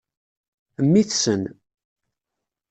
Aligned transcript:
Mmi-tsen. 0.85 1.43